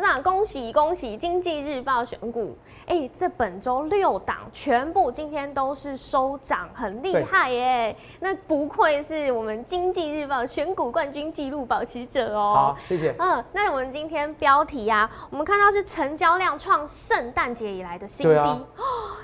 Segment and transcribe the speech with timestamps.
[0.00, 1.14] 科长，恭喜恭喜！
[1.14, 2.56] 经济日报选股，
[2.86, 7.94] 哎，这本周六档全部今天都是收涨，很厉害耶！
[8.18, 12.54] 那不愧是我们经济日报选股冠军纪录保持者哦。
[12.54, 13.14] 好，谢谢。
[13.18, 18.34] 嗯，那我们今天标题啊，我们看到是成交量创圣诞节以来的新低。
[18.34, 18.64] 哦，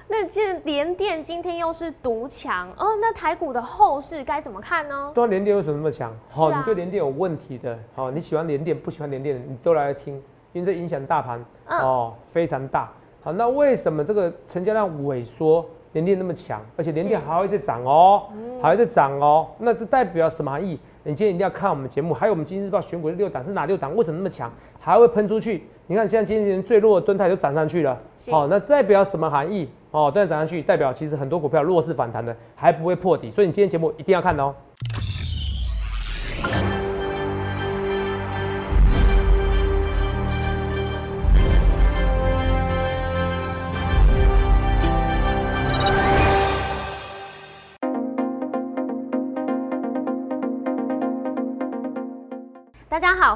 [0.08, 5.10] 那这连电今天又是独强，哦，那台股的后市该怎么看呢？
[5.14, 6.14] 对啊，连电为什么那么强？
[6.28, 10.22] 好，你对连电有问题的，好，你喜欢连电不喜欢连电，你都来听。
[10.56, 11.38] 因为这影响大盘
[11.68, 12.90] 哦非常大。
[13.22, 15.62] 好，那为什么这个成交量萎缩，
[15.92, 18.22] 连电那么强，而且连电还会再涨哦，
[18.62, 19.48] 还会再涨哦？
[19.58, 20.80] 那这代表什么含义？
[21.02, 23.94] 你今天一定要看我们节目，还有我们今日报选股的六档是哪六档？
[23.94, 24.50] 为什么那么强，
[24.80, 25.64] 还会喷出去？
[25.88, 28.00] 你看现在今天最弱的吨泰都涨上去了，
[28.30, 29.68] 好，那代表什么含义？
[29.90, 34.54] 哦，吨泰涨上去，代表其实很多股票弱势反弹的还不会破底，所以你今天节目一定要看哦。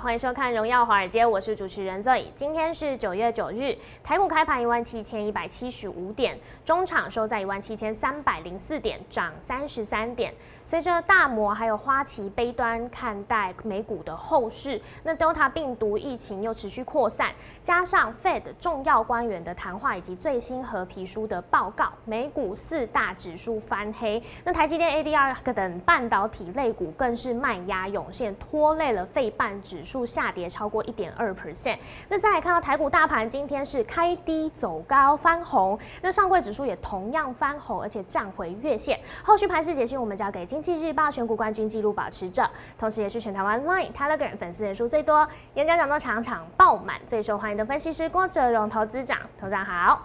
[0.02, 2.24] 欢迎收看《荣耀华尔街》，我是主持人 Zoe。
[2.34, 10.32] 今天是九月九日，台股开盘一万七千一百七十五点，中场收在一万七千三百零四点，涨三十三点。
[10.64, 24.22] 随着大摩还有花旗悲端看待美股的后市，那 Delta 病毒疫情又持续扩散，加上 Fed 重要官员的谈话以及最新和皮书的报告，美股四大指数翻黑。
[24.44, 31.76] 那台积电 ADR 等半导体类股更是卖压涌现，拖累了费半指数数下跌超过一点二 percent。
[32.08, 39.00] 那再来看到台股大盘，今天是开低走高翻红，那上柜指数也同样翻红，而且站回月线。
[39.24, 40.46] 后续盘势解析，我们交给。
[40.46, 49.18] 经济日报选股冠军纪录保持者，同时也是全台湾 Line Telegram 粉丝人数最多、演讲讲座场场爆满、最受欢迎的分析师郭哲荣投资长。
[49.40, 50.02] 投资长好，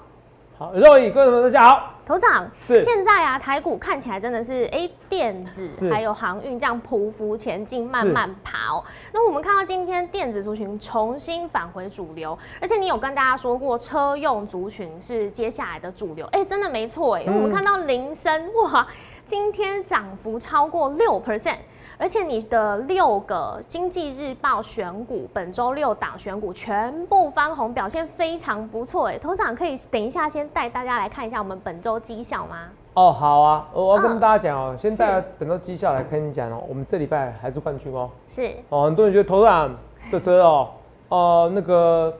[0.58, 1.92] 好，各位各位大家好。
[2.06, 8.82] 头长是现在啊，台股看起来真的是哎，电子还有航运这样匍匐前进，慢慢跑。
[9.12, 16.26] 那我们看到今天电子族群重新返回主流，而且你有跟大家说过，车用族群是接下来的主流。
[16.28, 18.88] 哎，真的没错哎，因为我们看到铃声哇。
[19.26, 21.58] 今天涨幅超过六 percent，
[21.98, 29.08] 而且你的六个经济日报选股，本周六档选股全部翻红，表现非常不错。
[29.08, 32.68] 哎，头长可以等一下先带大家来看一下我们本周绩效吗？
[32.96, 38.10] 哦，好啊，我要跟大家讲哦，先带本周绩效来跟你讲哦，我们这礼拜还是冠军哦。
[38.28, 39.74] 是哦，很多人觉得头长
[40.12, 40.70] 这车哦，
[41.08, 42.14] 哦那个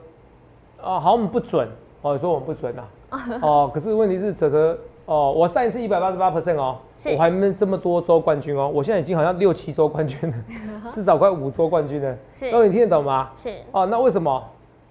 [0.82, 1.68] 哦，好像不准
[2.00, 2.82] 哦，说我们不准呐。
[3.42, 4.78] 哦，可是问题是泽泽。
[5.06, 6.76] 哦，我上一次一百八十八 percent 哦，
[7.14, 10.36] 我还没这么多周冠军哦，我现在已经好像六七周冠军了，
[10.92, 12.16] 至少快五周冠军了。
[12.34, 13.30] 是，各位你听得懂吗？
[13.36, 13.54] 是。
[13.70, 14.42] 哦，那为什么？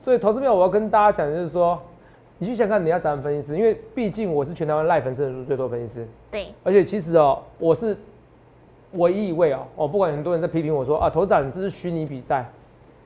[0.03, 1.78] 所以投资票我要跟大家讲就是说，
[2.38, 6.08] 你去想看你要找分析师，因为毕竟我是全台湾赖粉丝人数最多分析师。
[6.32, 6.47] 对。
[6.64, 7.97] 而且其实哦，我是
[8.94, 12.50] 唯一一位哦，哦，不管很多人在批评我说啊，投资长这是虚拟比赛，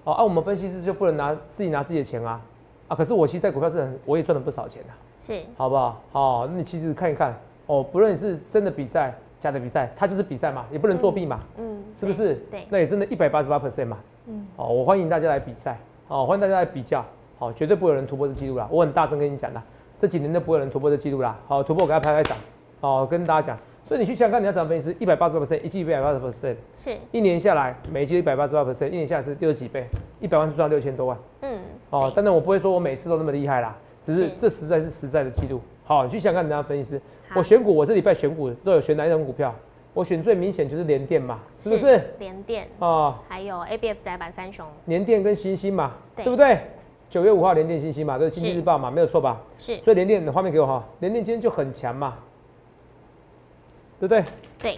[0.03, 2.40] 哦，啊，我们分析师就不能拿自己拿自己的钱啊，
[2.89, 4.89] 啊，可是我其实在股票市场我也赚了不少钱的。
[5.22, 6.01] 是，好不好？
[6.11, 7.33] 好，那你其实看一看
[7.67, 12.35] 哦，不论是真的比赛、假的比赛，它就是比赛嘛，也不能作弊嘛，嗯，是不是？
[12.49, 17.05] 对，那也真的一百八十八 percent 嘛，嗯，哦，我欢迎大家来比赛，哦，欢迎大家来比较，
[17.38, 19.61] 好，绝对不会有人突破这记录啦，我很大声跟你讲的，
[20.01, 22.35] 这几年都不会有人突破这记录啦，好，突破我给他拍拍掌，
[22.81, 24.95] 好，跟大家讲，所以你去想想看，你要怎么分析？
[24.99, 29.85] 一百八十八 percent，一季一百八十 percent，是，一年下来每一季一百八十八 percent，一年下来是六十几倍，
[30.19, 35.59] 一百万是赚六千多万，嗯，哦，当然我不会说我每次都那么厉害啦，只是这实在是实在的记录。
[35.85, 37.01] 好，你去想看人家分析师。
[37.35, 39.53] 我选股，我这礼拜选股都有选哪一种股票？
[39.94, 42.01] 我选最明显就是联电嘛，是不是？
[42.19, 44.66] 联电哦，还有 A B F 窄板三雄。
[44.85, 46.59] 联电跟星星嘛，对不对？
[47.09, 49.41] 九月五号联电星星嘛，这是经济日报嘛，没有错吧？
[49.57, 49.78] 是。
[49.81, 52.16] 所以联电的画面给我哈，联电今天就很强嘛，
[53.99, 54.23] 对不对？
[54.59, 54.78] 对。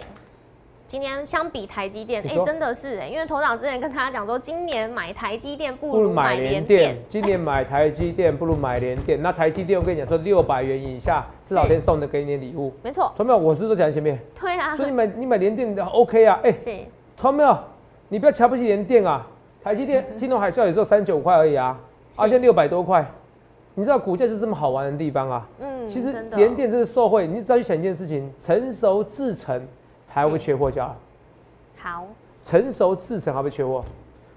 [0.92, 6.94] 今年相比台积电，哎，真的是哎，因为头长之前跟大家讲说，今年买台积电不如买联电。
[7.08, 9.22] 今年买台积电不如买联电。
[9.22, 12.70] 那台积电我跟你讲说，六百元以下至少先送的给你点礼物。
[12.82, 13.10] 没错。
[13.16, 13.38] 同没有？
[13.38, 14.20] 我是不是都讲在前面？
[14.38, 14.76] 对啊。
[14.76, 16.52] 所以你买你买联电的 OK 啊，哎。
[16.58, 16.70] 是。
[17.16, 17.58] 同没有？
[18.10, 19.26] 你不要瞧不起联电啊。
[19.64, 21.80] 台积电金融海啸也只有三九块而已啊，
[22.20, 23.02] 而且六百多块。
[23.74, 25.48] 你知道股价是这么好玩的地方啊？
[25.58, 25.88] 嗯。
[25.88, 29.66] 其实联电这是受惠，你只要去想一件事情，成熟制成。
[30.12, 30.94] 还会缺货价？
[31.78, 32.06] 好，
[32.44, 33.84] 成熟制成还不缺货？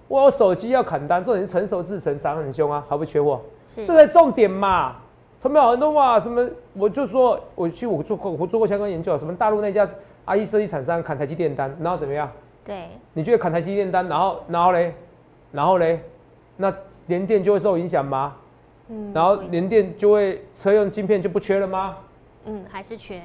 [0.08, 3.42] 我手机要砍单，重点是成熟制成涨很凶啊，还不缺货？
[3.68, 4.96] 是，这才重点嘛。
[5.42, 6.48] 他们有很多话，什么？
[6.74, 9.88] 我就说，我去我做过，我做过相关研究，什么大陆那家
[10.26, 12.30] IE 设计厂商砍台积电单，然后怎么样？
[12.64, 14.96] 对，你觉得砍台积电单，然后然后嘞，
[15.52, 16.00] 然后嘞，
[16.58, 16.74] 那
[17.08, 18.36] 联电就会受影响吗？
[18.88, 21.98] 嗯，然后联电就会车用晶片就不缺了吗？
[22.46, 23.22] 嗯，还是缺。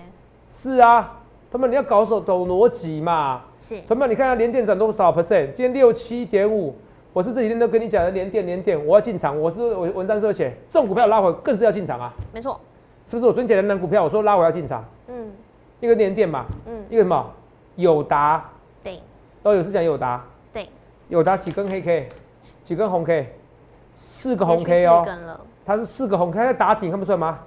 [0.50, 1.19] 是啊，
[1.50, 3.42] 他们你要搞懂懂逻辑嘛。
[3.58, 3.80] 是。
[3.88, 5.52] 他们你看下联电涨多少 percent？
[5.52, 6.74] 今天六七点五。
[7.12, 9.38] 我是这几天都跟你讲的联电联电，我要进场。
[9.38, 12.12] 我是我文章是写这种股票拉回更是要进场啊。
[12.32, 12.60] 没错。
[13.04, 14.04] 是不是我昨天讲的那股票？
[14.04, 14.84] 我说拉回要进场。
[15.08, 15.32] 嗯。
[15.80, 16.46] 一个联电嘛。
[16.66, 16.84] 嗯。
[16.88, 17.26] 一个什么？
[17.74, 18.48] 友达。
[18.80, 19.00] 对。
[19.42, 20.24] 都有是讲友达。
[20.52, 20.68] 对。
[21.08, 22.08] 友达几根黑 K？
[22.62, 23.34] 几根红 K？
[23.92, 25.02] 四个红 K 哦。
[25.04, 25.40] 四根了。
[25.66, 27.40] 它是四个红 K 在打底，看不出来吗？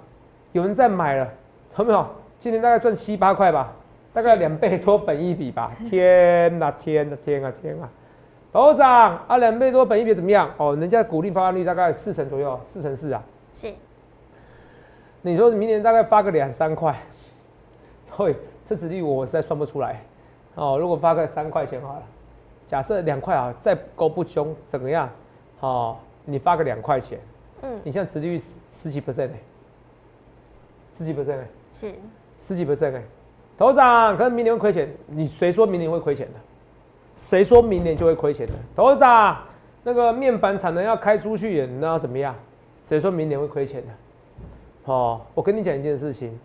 [0.52, 1.26] 有人在买了，
[1.74, 2.06] 看到没有？
[2.40, 3.72] 今天大概赚七八块吧，
[4.14, 5.72] 大概两倍多本一比吧。
[5.90, 7.90] 天哪，天哪，天啊，天啊！
[8.52, 10.50] 头涨啊，两倍多本一比怎么样？
[10.58, 13.24] 哦，人家股利发放率大概四成左右，四成四啊。
[13.54, 13.74] 是。
[15.24, 16.96] 你说明年大概发个两三块，
[18.12, 20.02] 会，这子率我实在算不出来。
[20.56, 22.04] 哦，如果发个三块钱好了，
[22.68, 25.10] 假设两块啊，再高不凶，怎么样？
[25.62, 27.18] 哦，你发个两块钱，
[27.62, 28.38] 嗯，你像子率
[28.70, 29.36] 十几 percent 呢？
[30.92, 31.44] 十几 percent 呢？
[31.74, 31.96] 是。
[32.38, 33.02] 十几 percent 哎，
[33.58, 36.40] 头涨可能明年会亏钱，你谁说明年会亏钱的？
[37.16, 38.54] 谁说明年就会亏钱的？
[38.76, 39.38] 头涨
[39.84, 42.36] 那个面板产能要开出去，那要怎么样？
[42.84, 43.94] 谁说明年会亏钱的？
[44.86, 46.38] 哦，我跟你讲一件事情，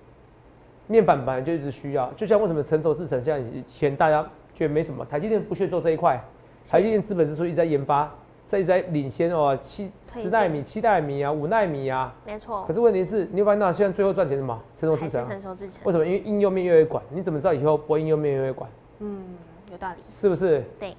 [0.87, 4.23] 面板本来就一直需要，就像为什么成熟制程像以前大家
[4.55, 6.23] 觉得没什么，台积电不屑做这一块，
[6.69, 8.13] 台积电资本支出一直在研发。
[8.49, 12.65] 在在领先哦，七十纳米、七纳米啊，五纳米啊，没错。
[12.67, 14.59] 可是问题是，你会发现到现在最后赚钱什么？
[14.75, 15.23] 成熟制程。
[15.23, 15.83] 成熟制程。
[15.85, 16.07] 为什么？
[16.07, 18.67] 因为应用面越来越广，你怎么知道以后不会应用面越来越广？
[19.01, 19.23] 嗯，
[19.71, 19.97] 有道理。
[20.03, 20.65] 是不是？
[20.81, 20.97] 对。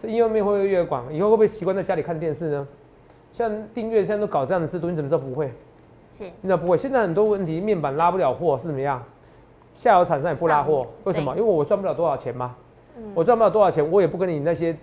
[0.00, 2.66] 这应用面会不会越广，以后会不会习惯在家里看电视呢？
[3.32, 5.52] 像订阅现在都搞这样的制度，你怎么知道不会？
[6.10, 6.24] 是。
[6.24, 6.76] 你知道不会？
[6.76, 9.00] 现在很多问题，面板拉不了货是怎么样？
[9.76, 11.30] 下游厂商也不拉货，为什么？
[11.36, 12.56] 因为我赚不了多少钱嘛。
[12.96, 13.12] 嗯。
[13.14, 14.76] 我赚不了多少钱，我也不跟你那些，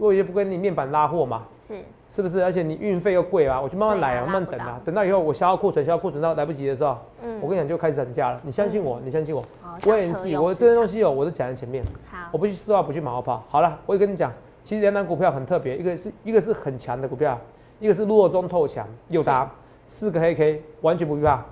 [0.00, 1.44] 我也不跟你面板拉货嘛。
[1.60, 1.76] 是。
[2.12, 2.42] 是不是？
[2.42, 4.80] 而且你运费又贵啊，我就慢慢来啊，慢慢等啊。
[4.84, 8.40] 等到以后我消耗库存，消耗库存到来不及的时候，嗯，我跟你讲就开始涨价了。
[8.42, 9.44] 你相信我，你相信我，
[9.86, 11.84] 我也是，我这些东西哦，我都讲在前面。
[12.10, 13.40] 好，我不去丝话，不去马后炮。
[13.48, 14.32] 好了，我也跟你讲，
[14.64, 17.38] 其实两档股票很特别，一个是一个是很强的股票，
[17.78, 19.48] 一个是弱中透强，又达
[19.86, 21.44] 四个黑 K，完全不必怕。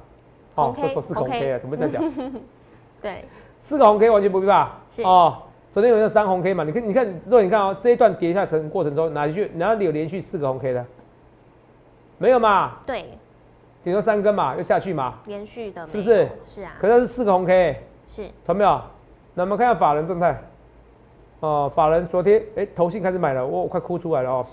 [0.56, 2.02] 哦，说错四个红 K 啊，怎么在讲？
[3.00, 3.24] 对，
[3.60, 4.72] 四个红 K 完全不必怕。
[5.04, 5.38] 哦。
[5.72, 6.64] 昨天有那三红 K 嘛？
[6.64, 10.84] 你看，你看，如果你看哦，这一段跌下程过程中，哪去哪里有连续四个红 K 的？
[12.16, 12.78] 没有嘛？
[12.86, 13.04] 对，
[13.84, 15.18] 顶多三根嘛，又下去嘛？
[15.26, 16.28] 连续的，是不是？
[16.46, 16.72] 是啊。
[16.80, 17.76] 可是是四个红 K，
[18.08, 18.80] 是，看到没有？
[19.34, 20.36] 那我们看下法人状态。
[21.40, 24.46] 哦，法人昨天哎，投信开始买了，我我快哭出来了哦。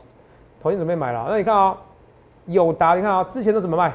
[0.61, 1.75] 投信准备买了，那你看啊，
[2.45, 3.91] 友达，你看啊，之前都怎么卖？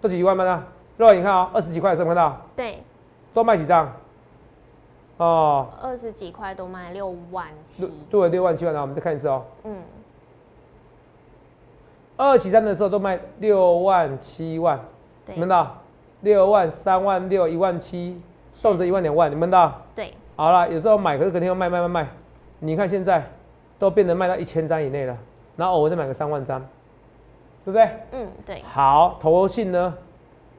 [0.00, 0.62] 都几万卖的？
[0.96, 2.40] 肉你看啊，二十几块，有没看到？
[2.56, 2.78] 对。
[3.34, 3.92] 多卖几张？
[5.20, 9.44] 哦，二十几块都卖六万七，对，六万七万，那我们再看一次哦。
[9.64, 9.76] 嗯，
[12.16, 14.80] 二起三的时候都卖六万七万，
[15.26, 15.76] 你们到
[16.22, 18.16] 六万三万六一万七，
[18.54, 22.08] 送着一万两万，你们到对，好了，有时候买，可是肯定要卖卖卖卖，
[22.60, 23.22] 你看现在
[23.78, 25.14] 都变得卖到一千张以内了，
[25.54, 26.58] 然后偶尔再买个三万张，
[27.62, 27.90] 对不对？
[28.12, 28.62] 嗯，对。
[28.62, 29.94] 好，投信呢？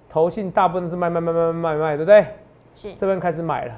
[0.08, 2.28] 投信大部分是卖卖卖卖卖卖，对不对？
[2.76, 3.74] 是，这边开始买了。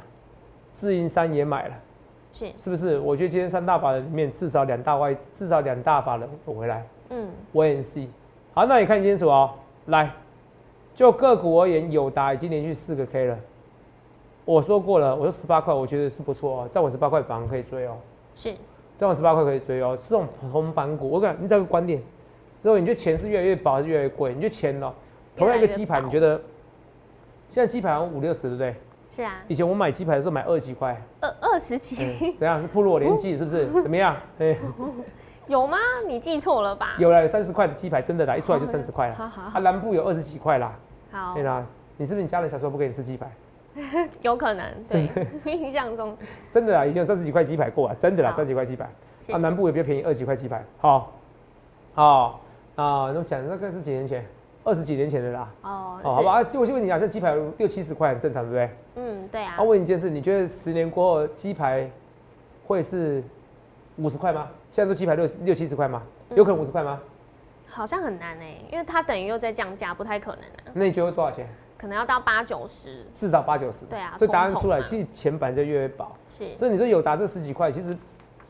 [0.74, 1.76] 自营商也买了，
[2.34, 3.00] 是是不是？
[3.00, 6.86] 我觉得今天三大法人里面至少两大外，至少两大法人有回来。
[7.10, 8.08] 嗯，Y N C。
[8.54, 9.52] 好，那你看清楚哦。
[9.86, 10.12] 来，
[10.96, 13.38] 就个股而言，友达已经连续四个 K 了。
[14.46, 17.98] 我说过了，我说十八块，我觉得是不错哦，在我十八块反而可以追哦。
[18.36, 18.54] 是，
[18.98, 19.98] 在我十八块可以追哦。
[20.02, 22.02] 这种同板股，我讲你这个观点，
[22.62, 24.34] 如果你觉得钱是越来越薄，还是越来越贵？
[24.34, 24.92] 你觉得钱哦，
[25.38, 26.42] 同样一个鸡排，你觉得
[27.50, 28.76] 现在鸡排好像五六十，对不对？
[29.16, 31.96] 是啊，以前我买鸡排的时候买二十几块，二二十几，
[32.40, 32.60] 怎样？
[32.60, 33.68] 是铺路我年纪是不是？
[33.84, 34.16] 怎么样？
[34.40, 34.58] 哎，
[35.46, 35.78] 有吗？
[36.08, 36.96] 你记错了吧？
[36.98, 39.14] 有了，三十块的鸡排真的啦，一出来就三十块了。
[39.14, 40.74] 好好，啊，南部有二十几块啦。
[41.12, 41.64] 好，对啦，
[41.98, 43.30] 你是不是你家人小时候不给你吃鸡排？
[44.24, 45.08] 有可能，对，
[45.46, 46.18] 印象中
[46.52, 48.86] 真的啦，以前三十几块鸡排过啊，真的啦，三十几块鸡排。
[49.32, 50.64] 啊，南部也比较便宜，二十几块鸡排。
[50.80, 51.12] 好，
[51.94, 52.42] 好
[52.76, 54.26] 啊，那讲那个是几年前。
[54.64, 58.70] 二十几年前的啦，哦，好吧，就我就问你啊，像鸡排六七十块很正常，对不对？
[58.96, 59.56] 嗯，对啊。
[59.60, 61.90] 我问你一件事，你觉得十年过后鸡排
[62.66, 63.22] 会是
[63.98, 64.48] 五十块吗？
[64.72, 66.02] 现在都鸡排六六七十块吗？
[66.34, 67.00] 有可能五十块吗？
[67.68, 70.72] 好像很难哎，因为它等于又在降价，不太可能啊。
[70.74, 71.46] 那你觉得多少钱？
[71.78, 73.86] 可能要到八九十，至少八九十。
[73.86, 76.10] 对啊，所以答案出来，其实钱本来就越来越薄。
[76.30, 76.56] 是。
[76.56, 77.90] 所以你说有达这十几块，其实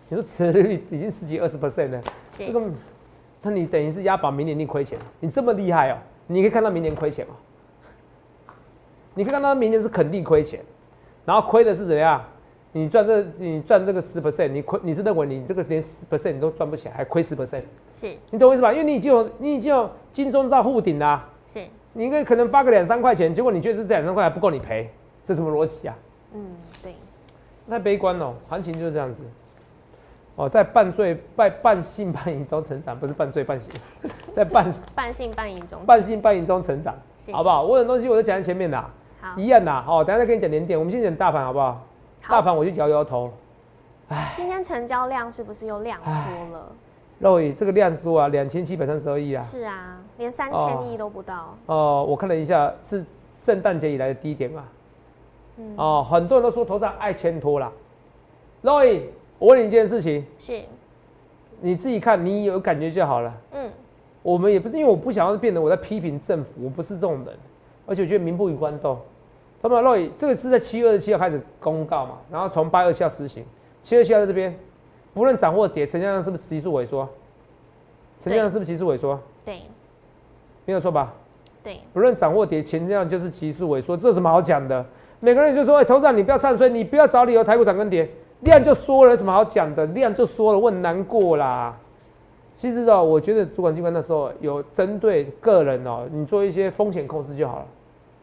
[0.09, 2.01] 你说持率已经十几二十 percent 了，
[2.37, 2.61] 这个。
[3.43, 5.97] 那你等于是押宝，明年你亏钱，你这么厉害哦，
[6.27, 7.35] 你可以看到明年亏钱哦，
[9.13, 10.61] 你可以看到明年是肯定亏钱，
[11.25, 12.23] 然后亏的是怎样？
[12.71, 17.61] 你赚这你赚这个十 percent，你亏你是认为你这个连十 percent 你都赚不起来，还亏十 percent？
[17.93, 18.71] 是，你懂我意思吧？
[18.71, 21.29] 因为你已经有你已经有金钟罩护顶啦。
[21.45, 21.59] 是，
[21.91, 24.89] 你应该可能发个两三块钱，结果你觉得这两三块还不够你赔，
[25.23, 25.95] 这什么逻辑啊？
[26.33, 26.47] 嗯，
[26.81, 26.95] 对，
[27.69, 29.23] 太悲观了，行情就是这样子。
[30.35, 33.71] 哦，在半醉半半信半疑中成长，不是半醉半醒，
[34.33, 36.95] 在半 半信半疑中，半信半疑中成长，
[37.31, 37.61] 好不好？
[37.61, 38.83] 我有东西我都讲在前面的，
[39.21, 39.71] 好，一样的。
[39.83, 41.79] 好，等下再跟你讲连点，我们先讲大盘好不好？
[42.27, 43.31] 大盘我就摇摇头。
[44.09, 46.71] 哎，今天成交量是不是又量缩了？
[47.19, 49.43] 肉宇，这个量缩啊，两千七百三十二亿啊。
[49.43, 51.55] 是啊，连三千亿都不到。
[51.67, 53.05] 哦，我看了一下，是
[53.45, 54.63] 圣诞节以来的低点啊。
[55.57, 55.73] 嗯。
[55.77, 57.71] 哦，很多人都说头上爱牵拖啦。
[58.63, 59.07] 肉宇。
[59.43, 60.61] 我问你一件事情，是，
[61.59, 63.33] 你自己看，你有感觉就好了。
[63.51, 63.69] 嗯，
[64.21, 67.35] 我们也不是因为我不想要变得我在批评政府，我不是这种人，
[67.85, 68.97] 而且我觉得民不与官斗。
[69.61, 73.43] 那么洛伊，这个是在七月二十七号开始公告嘛，然后从八月二十七号实行。
[73.83, 74.57] 七月二十七号在这边，
[75.13, 77.05] 不论涨或跌，成交量是不是急速萎缩？
[78.21, 79.19] 成交量是不是急速萎缩？
[79.43, 79.59] 对，
[80.63, 81.13] 没有错吧？
[81.61, 84.85] 对，不论涨或跌，成交量就是急速萎缩，这有什么好讲的？
[85.19, 88.09] 每个人就说：“哎，头长，你不要唱衰，你不要找理由，台股涨跟跌。”
[88.43, 89.85] 量就缩了，有什么好讲的？
[89.87, 91.77] 量就说了，我很难过啦。
[92.55, 97.65] 其实哦，我觉得主管机关那时候有针对个人哦，你做一些风险控制就好了。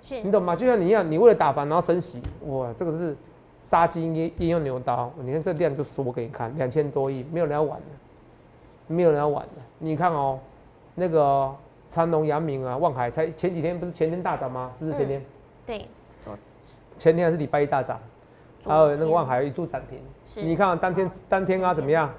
[0.03, 0.55] 是，你懂吗？
[0.55, 3.17] 就像你一样，你为了打房然后升息，哇，这个是
[3.63, 5.11] 杀鸡应应用牛刀。
[5.21, 9.63] 你看这量就缩给你看，两千多亿，没有人要玩的，没有人要玩的。
[9.79, 10.39] 你看哦，
[10.95, 11.51] 那个
[11.91, 14.71] 长隆、阳明啊、望海，才前几天不是前天大涨吗？
[14.79, 15.23] 是不是前天？
[15.67, 15.85] 对，
[16.99, 17.99] 前天还是礼拜一大涨。
[18.65, 19.99] 还有那个万海一度涨停，
[20.47, 22.11] 你看当天当天啊怎么样？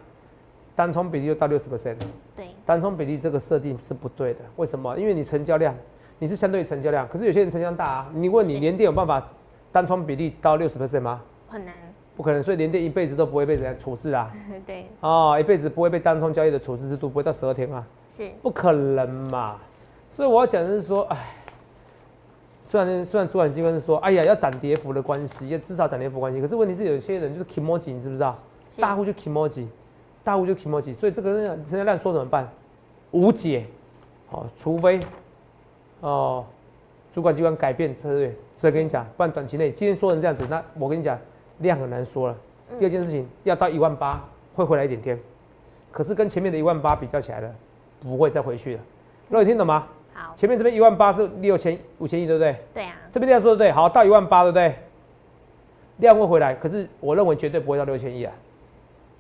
[0.74, 1.98] 单冲比例又到六十 percent
[2.36, 4.39] 对，单冲比例这个设定是不对的。
[4.55, 4.98] 为什么？
[4.98, 5.75] 因为你成交量，
[6.17, 8.10] 你是相对成交量，可是有些人成交量大啊。
[8.13, 9.21] 你问你连电有办法
[9.71, 11.21] 单冲比例到六十 percent 吗？
[11.50, 11.74] 很难，
[12.15, 12.41] 不可能。
[12.41, 14.31] 所以连电一辈子都不会被人家处置啊。
[14.65, 17.86] 对，哦，一辈子不会被单冲交易的处置制度不会到十二天啊。
[18.10, 19.57] 是，不可能嘛。
[20.10, 21.17] 所以我要讲的是说，哎。
[22.71, 26.39] 虽然虽然主管机关是说，哎呀，要涨跌幅的关系，要至少涨跌幅关系。
[26.39, 28.39] 可是问题是，有些人就是 emoji，你知不知道？
[28.79, 29.65] 大户就 emoji，
[30.23, 30.95] 大户就 emoji。
[30.95, 32.49] 所以这个人成交量说怎么办？
[33.11, 33.65] 无解。
[34.29, 35.01] 哦，除非
[35.99, 36.45] 哦，
[37.13, 41.19] 主管机关改变策略，这跟你讲，不然短期内今天说成这样子，那我跟你讲，
[41.57, 42.37] 量很难说了。
[42.79, 44.25] 第二件事情，要到一万八
[44.55, 45.19] 会回来一点天，
[45.91, 47.53] 可是跟前面的一万八比较起来了，
[47.99, 48.81] 不会再回去了。
[49.27, 49.85] 那你听懂吗？
[50.35, 52.55] 前面这边一万八是六千五千亿，对不对？
[52.73, 52.95] 对啊。
[53.11, 54.75] 这边这样说的对，好到一万八，对不对？
[55.97, 58.33] 量会回来，可是我认为绝对不会到六千亿啊。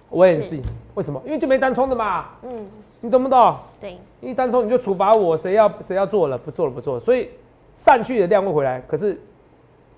[0.09, 0.59] 我也是，
[0.95, 1.21] 为什么？
[1.25, 2.29] 因为就没单冲的嘛。
[2.43, 2.67] 嗯。
[2.99, 3.55] 你懂不懂？
[3.79, 3.97] 对。
[4.21, 6.99] 一单冲你就处罚我，谁要谁要做了，不做了不做了。
[6.99, 7.29] 所以
[7.75, 9.19] 散去的量会回来，可是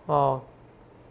[0.06, 0.40] 哦，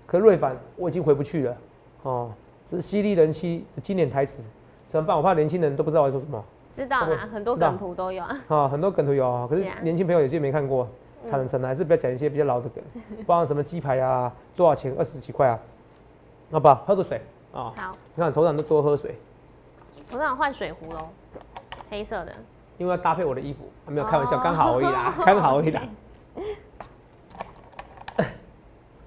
[0.06, 1.56] 可瑞凡我已经回不去了。
[2.02, 2.30] 哦，
[2.66, 4.40] 这是犀利人妻的经典台词，
[4.88, 5.16] 怎么办？
[5.16, 6.42] 我怕年轻人都不知道我在说什么。
[6.72, 8.38] 知道啦，很多梗图都有啊。
[8.48, 10.88] 啊，很多梗图有啊， 可是年轻朋友有些没看过，
[11.28, 12.82] 惨惨的，还是不要讲一些比较老的梗，
[13.26, 14.94] 包括什么鸡排啊，多少钱？
[14.98, 15.58] 二十几块啊？
[16.50, 17.20] 好吧，喝个水
[17.52, 17.72] 啊。
[17.76, 19.14] 好，你看头上都多喝水。
[20.10, 21.08] 头上换水壶喽，
[21.90, 22.32] 黑色的。
[22.78, 25.82] 因为要搭配我的衣服，没有开玩笑，刚好而已啦，刚好而已啦。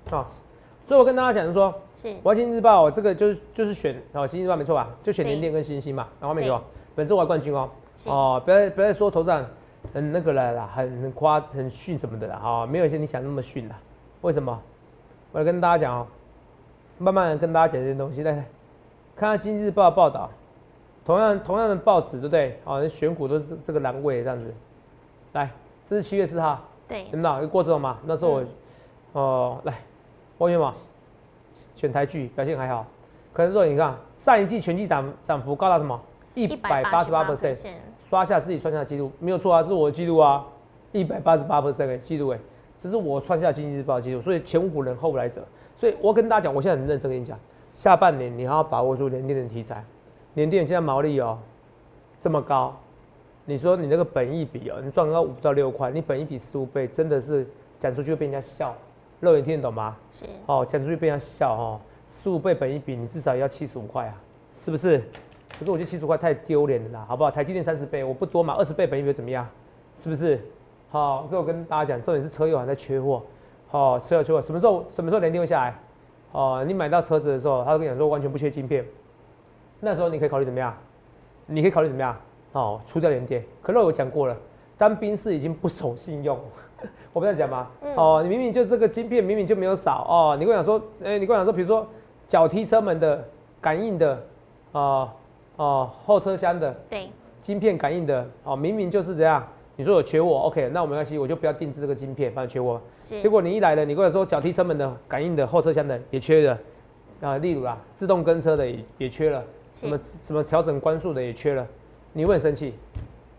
[0.10, 0.28] 好，
[0.88, 4.88] 所以我跟大家讲说，是《华经日报》这个就是就是选哦，《经济日报》没错吧？
[5.04, 6.64] 就选联电跟星星嘛，然后没错。
[6.96, 7.70] 本周我冠军哦，
[8.06, 9.46] 哦，不要不要说头上
[9.94, 13.75] 很那个了啦，很很夸很逊什么的啦，哈，没有像你想那么逊啦。
[14.22, 14.58] 为什么？
[15.34, 16.08] 我来跟大家讲哦，
[16.98, 18.24] 慢慢跟大家讲这些东西。
[18.24, 20.30] 来看看《经济日报》报道，
[21.04, 22.60] 同样同样的报纸，对不对？
[22.64, 24.54] 哦，选股都是这个栏位这样子。
[25.34, 25.50] 来，
[25.86, 27.98] 这是七月四号，对，听到有过这种吗？
[28.06, 28.44] 那时候我，
[29.12, 29.74] 哦，来，
[30.38, 30.74] 王元嘛，
[31.75, 32.86] 选台剧表现还好，
[33.34, 36.02] 可是说你看上一季全季涨涨幅高达什么？
[36.36, 37.58] 一百八十八 percent，
[38.04, 40.46] 刷下自己创下的记录，没有错啊，这是我的记录啊，
[40.92, 42.39] 一百八十八 percent 的记录哎，
[42.80, 45.44] 这是我创下经济日报记录，所以前无古人后无来者，
[45.75, 47.39] 所以我跟大家讲，我现在很认真跟你讲，
[47.74, 49.84] 下半年你还要把握住联电的题材，
[50.34, 51.39] 联电现在毛利哦
[52.22, 52.75] 这么高，
[53.46, 57.48] 你说你那个本益比哦，你赚到五到六块，你本益比十五倍，真的是
[57.80, 58.75] 讲出去会被人家笑，
[59.22, 59.96] 肉眼听得懂吗？
[60.12, 60.25] 是。
[60.48, 64.22] 哦，讲出去被人家笑哦，十五倍本益比，你至少要七十五块啊，
[64.54, 65.01] 是不是？
[65.58, 67.32] 可是我觉得七十块太丢脸了啦，好不好？
[67.32, 69.48] 台积电三十倍，我不多嘛，二十倍本益比怎么样？
[69.96, 70.40] 是不是？
[70.90, 73.24] 好，这我跟大家讲，重点是车友还在缺货，
[73.70, 75.74] 好，车友缺货，什么时候什么时候联电会下来？
[76.34, 78.86] 哦，你买到车子的时候，他跟你讲说完全不缺晶片，
[79.80, 80.76] 那时候你可以考虑怎么样？
[81.46, 82.18] 你可以考虑怎么样？
[82.52, 83.44] 哦，出掉联电。
[83.62, 84.36] 可是我讲过了，
[84.78, 86.38] 当兵士已经不守信用，
[87.14, 87.70] 我不要讲吗？
[87.96, 91.88] 哦，你明明就这个晶片明明就没有少哦，你跟我讲说，哎，你跟我讲说，比如说。
[92.28, 93.24] 脚踢车门的
[93.62, 94.20] 感应的，
[94.72, 95.14] 啊
[95.58, 97.10] 啊后车厢的，对，
[97.42, 99.46] 晶片感应的，哦，明明就是这样。
[99.78, 102.80] 你说有缺货，OK，那我没关系，我就不要定制这个晶片，反正缺货。
[103.00, 106.60] 结果你一来了，你跟我说脚踢车门的感应的后车厢的也缺了，
[107.20, 109.44] 啊，例如啦，自动跟车的也也缺了，
[109.74, 111.68] 什么什么调整关速的也缺了，
[112.14, 112.74] 你会很生气。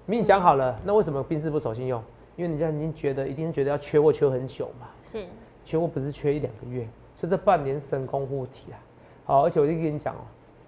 [0.05, 2.03] 明明讲好了，那为什么宾士不守信用？
[2.37, 4.89] 因为人家已经觉得一定觉得要缺货缺很久嘛。
[5.03, 5.25] 是。
[5.65, 8.77] 缺货不是缺一两个月，所以这半年神功护体啊。
[9.25, 10.19] 好，而且我就跟你讲哦，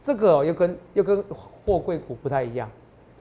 [0.02, 1.22] 这个又跟又跟
[1.64, 2.68] 货柜股不太一样。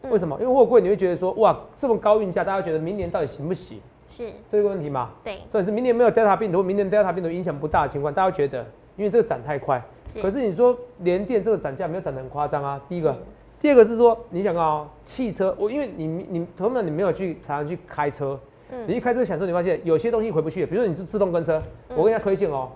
[0.10, 0.38] 为什么？
[0.40, 3.80] 因为货柜你会觉得说，哇，这么高运价，大家觉得明年到底行不行？
[4.10, 5.10] 是这个问题嘛？
[5.24, 5.40] 对。
[5.52, 8.66] 所以是明年没有 Delta 病毒，明年 Delta 病毒影响不大的情况，大家觉得，
[8.96, 9.84] 因为这个涨太快。
[10.22, 12.80] 可是你说联电这个涨价没有涨得很夸张啊。
[12.88, 13.14] 第一个，
[13.60, 18.40] 第二个是说，你想看哦，汽车，我因为你你同样你没有去常常去开车，
[18.72, 20.66] 嗯，你一开车享受，你发现有些东西回不去。
[20.66, 22.70] 比如说你是自动跟车，我跟大家推荐哦，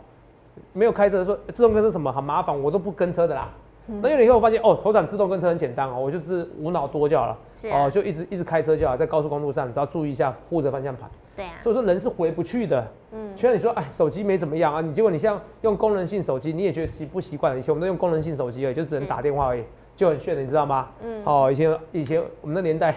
[0.74, 3.50] 没有开车说自动跟车什么很麻烦，我都不跟车的啦。
[3.88, 7.38] 那用了以后，我发现哦，头场自动跟车很简单哦，我就是无脑多就好了，
[7.74, 11.10] 哦，就一直一直开车就好，在高速公路上只要注意一下护着方向盘。
[11.36, 11.54] 对啊。
[11.62, 12.88] 所以说人是回不去的。
[13.12, 13.36] 嗯。
[13.36, 17.58] 虽然你说哎，手机没怎么样啊，你结果你像用功能性手机，你也觉得习不习惯？
[17.58, 19.64] 以前我们都用功能性手机而已，就只能打电话而已，
[19.96, 20.90] 就很炫的，你知道吗？
[21.04, 21.22] 嗯。
[21.26, 22.96] 哦，以前以前我们的年代，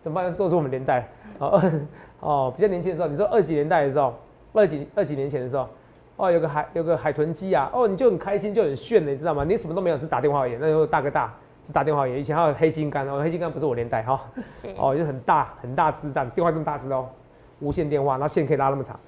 [0.00, 0.34] 怎么办？
[0.34, 1.06] 都是我们年代。
[1.38, 1.62] 哦
[2.20, 4.14] 哦，比较年轻的时候，你说二几年代的时候，
[4.54, 5.68] 二几二几年前的时候。
[6.22, 9.42] 哦，有个海有个海豚机啊，哦，你就很开心，就很炫的，你知道吗？
[9.42, 10.56] 你什么都没有，只打电话而已。
[10.60, 11.34] 那时候大哥大，
[11.66, 12.20] 只打电话而已。
[12.20, 14.24] 以前还有黑金刚，哦，黑金刚不是我连带哈，
[14.78, 17.08] 哦，就很大很大支弹，电话这么大支哦，
[17.58, 19.00] 无线电话，那线可以拉那么长，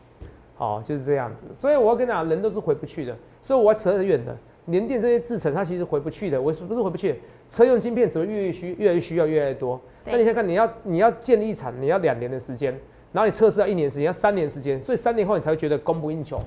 [0.59, 1.47] 哦，就是这样子。
[1.55, 4.37] 所以我要跟你讲，人都是回不去的，所以我要扯很远的。
[4.67, 6.43] 联电这些制程，它其实回不去的。
[6.43, 7.21] 我是不是回不去？
[7.49, 9.81] 车用晶片只会越越需越来越需要越来越多。
[10.05, 12.77] 那你想看，你要你要建立一场，你要两年的时间，
[13.13, 16.41] 然后你测试要一年时间，要三年时间，所以三年后你才会觉得供不应求。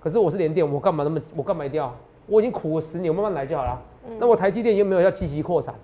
[0.00, 1.94] 可是我是联电，我干嘛那么我干嘛一定要？
[2.26, 3.80] 我已经苦了十年，我慢慢来就好了。
[4.18, 5.74] 那我台积电又没有要积极扩产？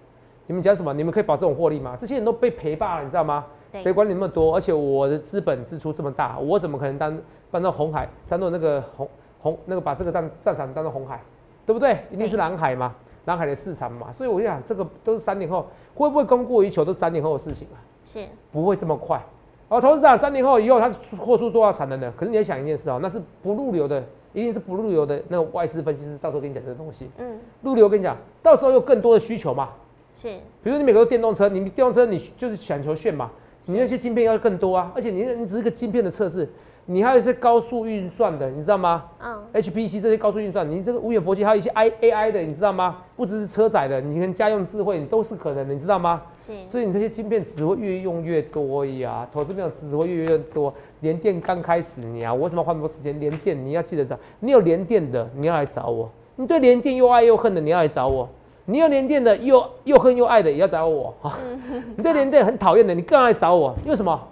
[0.46, 0.94] 你们讲什么？
[0.94, 1.96] 你们可以保这种获利吗？
[1.98, 3.44] 这些人都被赔罢了，你知道吗？
[3.82, 4.54] 谁管你那么多？
[4.54, 7.18] 而且我的资本支出这么大，我怎么可能当
[7.50, 9.08] 搬到红海，当做那个红
[9.40, 11.20] 红那个把这个当战场当做红海，
[11.66, 11.98] 对不对？
[12.10, 12.94] 一定是蓝海嘛，
[13.26, 14.12] 蓝海的市场嘛。
[14.12, 17.76] 所以我就想，这个都是三年后会不会供过于求，都是三年后的事情啊。
[18.04, 19.20] 是，不会这么快。
[19.68, 22.12] 哦，投资者三年后以后，他扩出多少产能呢？
[22.16, 24.00] 可是你要想一件事哦，那是不入流的，
[24.32, 27.10] 一定是不入流的那个外资分析师到时候跟你讲这个东西。
[27.18, 29.70] 嗯，入流跟你讲，到时候有更多的需求嘛。
[30.14, 30.28] 是，
[30.62, 33.30] 比如说你每个都电动车，你电动车你就是想求炫嘛，
[33.64, 36.48] 你那些晶片要更多啊，而且你你只是个晶片的测试。
[36.88, 39.04] 你还有一些高速运算的，你知道吗？
[39.20, 42.98] 嗯，HPC 这些高速运算，你这个无远佛系还有一些 I AI 的，你知道吗？
[43.16, 46.22] 不只是车载的，你跟家用智慧，你都是可能的，你知道吗？
[46.40, 46.52] 是。
[46.68, 50.72] 所以你这些晶片只会越用越多呀，投资票只会越用越多。
[51.00, 53.18] 连电刚开始，你啊，我为什么花那么多时间？
[53.18, 58.28] 连电你要记得找，你有连电的，你要来找我；你对连电又爱又恨的，你要来找我；
[58.64, 61.36] 你有连电的又又恨又爱的，也要找我啊。
[61.96, 64.22] 你对连电很讨厌的，你更要来找我，因为什么？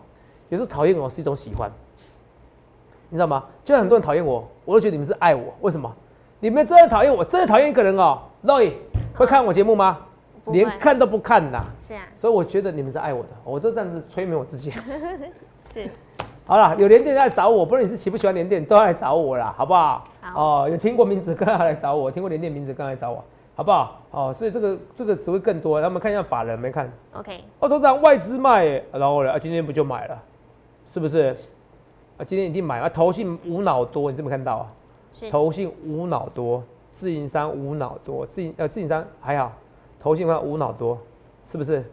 [0.50, 1.68] 有时候讨厌我是一种喜欢。
[3.14, 3.44] 你知道吗？
[3.64, 5.54] 就很多人讨厌我，我都觉得你们是爱我。
[5.60, 5.88] 为什么？
[6.40, 8.18] 你们真的讨厌我，真的讨厌一个人哦。
[8.42, 8.72] Roy
[9.14, 9.98] 会看我节目吗？
[10.46, 11.64] 连看都不看呐。
[11.78, 12.02] 是啊。
[12.16, 14.72] 所以我觉得你们是爱我的，我都这样子催眠我自己。
[15.72, 15.88] 是。
[16.44, 20.02] 好了，有连电来找我，不论你是喜不喜欢连电，都要来找我啦，好不好？
[20.34, 23.22] 哦，有听过名字更要来找我，听过连电名字更来找我，
[23.54, 24.00] 好不好？
[24.10, 25.80] 哦，所以这个这个词会更多。
[25.80, 27.44] 那我们看一下法人没看？OK。
[27.60, 29.30] 哦，头涨外资卖，然后呢？
[29.30, 30.18] 啊，今天不就买了？
[30.92, 31.36] 是不是？
[32.16, 32.88] 啊，今天一定买啊！
[32.88, 34.72] 投信无脑多，你这么看到啊？
[35.30, 39.52] 投信无脑多，自营商无脑多，自营呃自营商还好，
[39.98, 40.96] 投信方无脑多，
[41.44, 41.84] 是不是？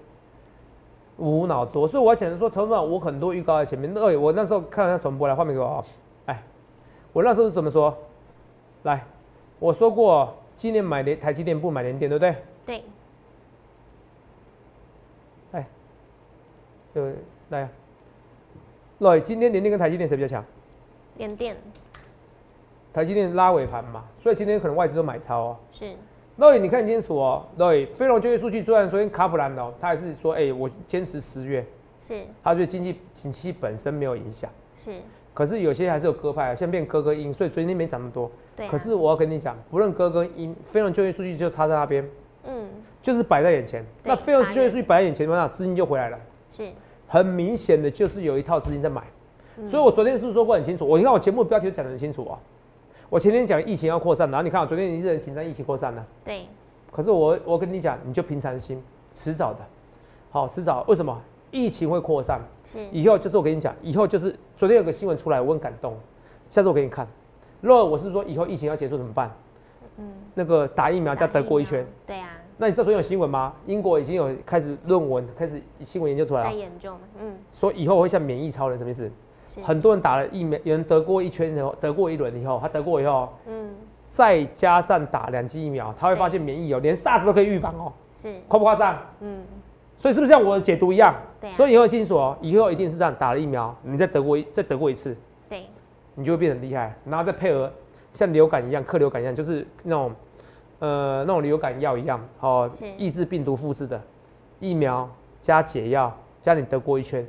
[1.17, 3.91] 无脑多，所以我要讲说，投资我很多预告在前面。
[3.93, 5.85] 对，我那时候看一下重播来画面给我啊。
[6.27, 6.43] 哎，
[7.13, 7.95] 我那时候是怎么说？
[8.83, 9.03] 来，
[9.59, 12.35] 我说过今年买联台积电不买联电，对不对？
[12.65, 12.83] 对。
[15.51, 15.67] 哎，
[16.93, 17.15] 对，
[17.49, 17.69] 来。
[19.01, 20.45] 对，今天联电跟台积电谁比较强？
[21.17, 21.57] 联电。
[22.93, 25.57] 台积电拉尾盘嘛，所以今天可能外资都买超哦。
[25.71, 25.91] 是。
[26.37, 27.43] 对，你看清楚哦。
[27.57, 31.65] 对，非农就业数据虽然昨天卡普兰哦，他还是说，哎，我坚持十月。
[32.03, 32.21] 是。
[32.43, 34.47] 他对经济景气本身没有影响。
[34.75, 34.93] 是。
[35.33, 38.29] 可是有些还是有鸽派，像变鸽鸽音，所以昨天没涨那么多。
[38.55, 38.67] 对。
[38.67, 42.07] 可是我要跟你讲，不论鸽鸽音，非农就业数据就差在那边。
[42.43, 42.69] 嗯。
[43.01, 43.83] 就是摆在眼前。
[44.03, 46.19] 那非农就业数据摆在眼前的话，资金就回来了。
[46.51, 46.71] 是。
[47.11, 49.03] 很明显的就是有一套资金在买，
[49.67, 50.87] 所以我昨天是不是说过很清楚。
[50.87, 52.39] 我你看我节目标题讲的很清楚啊。
[53.09, 56.05] 我前天讲疫情要扩散，然后你看我昨天一直很紧张疫情扩散呢。
[56.23, 56.45] 对。
[56.89, 59.59] 可是我我跟你讲，你就平常心，迟早的。
[60.29, 60.85] 好，迟早。
[60.87, 61.21] 为什么？
[61.51, 62.39] 疫情会扩散。
[62.63, 62.79] 是。
[62.93, 65.97] 以后就是我跟你讲，以后就是昨天有个新闻出来，我很感动。
[66.49, 67.05] 下次我给你看。
[67.59, 69.29] 若我是说以后疫情要结束怎么办？
[69.97, 72.29] 嗯，那个打疫苗加德国一圈，对啊。
[72.61, 73.51] 那你知道昨天有新闻吗？
[73.65, 79.11] 英国已经有开始论文，开始新闻研究出来了，在研究，嗯，说以后会像免疫超人什么意思？
[79.63, 83.71] 很多人打了疫苗，有人得过一圈以后，得过一轮以后，他得过以后，嗯，
[84.11, 88.31] 再加上打两剂疫苗，他会发现免疫哦连 SARS 都可以预防哦，是。
[88.47, 88.95] 夸不夸张？
[89.21, 89.41] 嗯，
[89.97, 91.15] 所以是不是像我的解读一样？
[91.41, 95.17] 对，所以以后清楚哦，以后一定是这样，打了疫苗，你再得过一再得过一次，
[95.49, 95.65] 对，
[96.13, 97.73] 你就会变得厉害，然后再配合
[98.13, 100.11] 像流感一样，克流感一样，就是那种
[100.81, 104.01] 呃那种流感药一样，哦，抑制病毒复制的
[104.59, 105.07] 疫苗
[105.39, 107.25] 加解药加你得过一圈，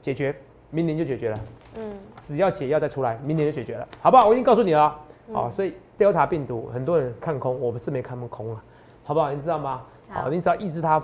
[0.00, 0.34] 解决，
[0.70, 1.38] 明年就解决了。
[1.76, 4.28] 嗯，只要解药再出来，明年就解决了，好不好？
[4.28, 4.96] 我已经告诉你了，
[5.32, 8.62] 好，所以 Delta 病毒很多人看空，我们是没看空啊，
[9.04, 9.32] 好不好？
[9.32, 9.82] 你知道吗？
[10.08, 11.02] 好，你只要抑制它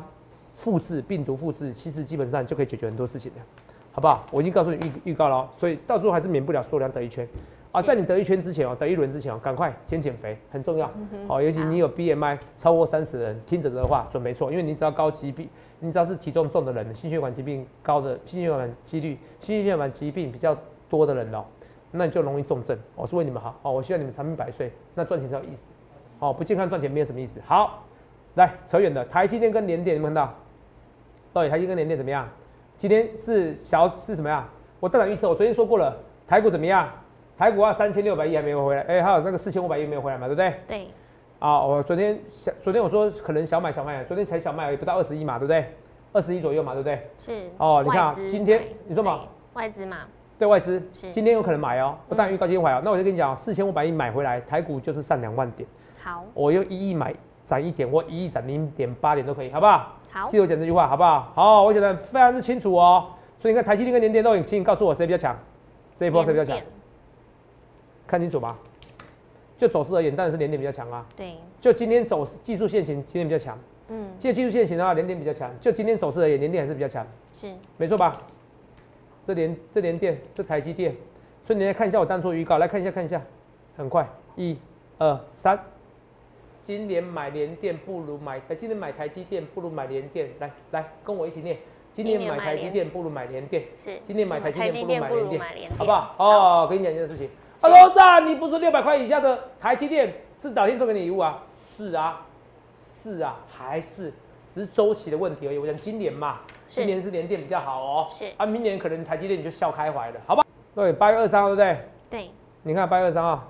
[0.57, 3.41] 复制病毒复制，其实基本上就可以解决很多事情的，
[3.91, 4.25] 好不好？
[4.31, 7.27] 我已经告诉你预预告了，所以到最后还是免不了缩量得一圈
[7.71, 10.91] 啊，在你得一圈之前哦，得一轮之前哦，赶快先减肥，很重要，
[11.27, 15.49] 好，尤其你有 BMI 超过三十人，听着的话准没错，因为你只要高疾病。
[15.81, 20.57] 你只要是体重重的人，心血管疾病高的心血管几率，心血管疾病比较
[20.89, 21.45] 多的人哦，
[21.93, 22.77] 那你就容易重症。
[22.97, 25.69] 我是为你们好哦，我希望你们长命百岁，那赚钱才有意思。
[26.19, 27.41] 哦，不健康赚钱没有什么意思。
[27.47, 27.85] 好，
[28.35, 30.35] 来扯远了，台积电跟联电，你们看到？
[31.33, 32.29] 到底台积跟联电怎么样？
[32.77, 34.49] 今天是小是什么呀？
[34.81, 36.91] 我大胆预测，我昨天说过了，台股怎么样？
[37.39, 40.55] 台股啊，三千六百亿还没有回来，哎，还有那个四千五百亿没有回来嘛，对不对？
[40.67, 40.89] 对。
[41.39, 45.65] 啊，我昨天小昨天我说可能小买小卖，昨天才小卖也不到二十亿嘛，对不对？
[46.13, 47.01] 二十亿左右嘛，对不对？
[47.17, 47.49] 是。
[47.59, 49.21] 哦，你看今天你说嘛？
[49.55, 49.99] 外资嘛？
[50.37, 51.97] 对外资，今天有可能买哦。
[52.09, 52.83] 我当然预告今天买哦。
[52.85, 55.69] 那我就跟你讲，四千五百亿买回来，台股就是上两万点。
[56.03, 56.25] 好。
[56.35, 59.93] 我用一亿买涨一点，或一亿涨零点八点都可以，好不好？
[60.11, 60.29] 好。
[60.29, 61.33] 记得我讲这句话，好不好？
[61.37, 63.07] 好，我讲的非常之清楚哦。
[63.39, 65.37] 所以你看台积电跟联电都有，请你告诉我谁比较强？
[65.97, 66.59] 这一波谁比较强？
[68.09, 68.59] 看清楚吧。
[69.57, 71.07] 就走势而言，当然是连点比较强啊。
[71.17, 71.35] 对。
[71.61, 73.59] 就今天走势技术线型，今天比较强。
[73.89, 74.09] 嗯。
[74.19, 75.51] 就技术线型的话，连点比较强。
[75.61, 77.07] 就今天走势而言，连点还是比较强。
[77.41, 77.53] 是。
[77.77, 78.17] 没错吧？
[79.27, 80.97] 这连这连电，这台积电。
[81.45, 83.21] 所以你来看一下我当初预告，来看一下看一下，
[83.77, 84.57] 很快，一、
[84.99, 85.59] 二、三。
[86.63, 90.29] 今年买联电不如买，呃，今年买台积电不如买联电。
[90.39, 91.57] 来来，跟我一起念。
[91.93, 93.65] 今年买台积电不如买联电。
[93.85, 93.99] 是。
[94.05, 96.15] 今年买台积电不如买联电，好不好？
[96.19, 97.29] 哦，跟你讲一件事情。
[97.61, 98.25] Hello，赞！
[98.25, 101.43] 你不是六百块以下的台积电是导天送给你礼物啊？
[101.77, 102.25] 是啊，
[102.79, 104.13] 是啊，还是
[104.55, 105.59] 只是周期的问题而已。
[105.59, 108.07] 我讲今年嘛，今年是年电比较好哦。
[108.17, 110.45] 是啊，明年可能台积电你就笑开怀了，好吧？
[110.73, 111.89] 对，八月二三号对不对？
[112.09, 112.31] 对。
[112.63, 113.43] 你看八月二三号，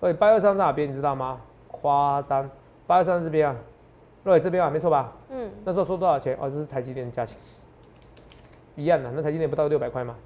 [0.00, 0.90] 对，八月二三在哪边？
[0.90, 1.40] 你知道吗？
[1.68, 2.50] 夸张，
[2.88, 3.54] 八月二三这边啊，
[4.24, 5.12] 对，这边啊，没错吧？
[5.28, 5.52] 嗯。
[5.64, 6.36] 那时候收多少钱？
[6.40, 7.36] 哦，这是台积电的价钱，
[8.74, 9.08] 一样的。
[9.14, 10.16] 那台积电不到六百块吗？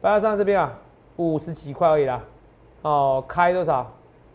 [0.00, 0.78] 八月二三这边啊，
[1.16, 2.22] 五十几块而已啦。
[2.82, 3.90] 哦，开多少？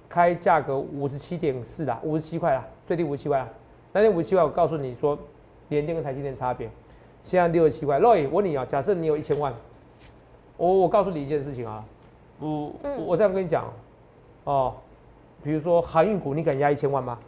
[0.10, 3.48] 开价格五十七点四啦，五十七块啦，最低五十七块啦。
[3.92, 5.18] 那天五十七块，我告诉你说，
[5.68, 6.70] 联电跟台积电差别，
[7.26, 8.00] 现在六十七块。
[8.00, 9.54] Roy，我问你啊，假设你有一千万，
[10.56, 11.84] 我我告诉你一件事情啊，
[12.40, 12.72] 我
[13.06, 13.66] 我这样跟你讲，
[14.46, 14.74] 哦，
[15.44, 17.20] 比如说航运股，你敢压一千万吗？